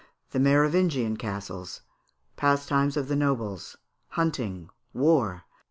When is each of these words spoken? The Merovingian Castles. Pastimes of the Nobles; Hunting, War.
The 0.31 0.39
Merovingian 0.39 1.15
Castles. 1.17 1.81
Pastimes 2.35 2.97
of 2.97 3.07
the 3.07 3.15
Nobles; 3.15 3.75
Hunting, 4.09 4.71
War. 4.95 5.43